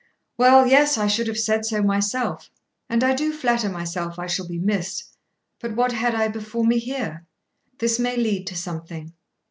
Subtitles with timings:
[0.35, 2.49] "Well, yes; I should have said so myself.
[2.89, 5.15] And I do flatter myself I shall be missed.
[5.59, 7.27] But what had I before me here?
[7.77, 9.13] This may lead to something."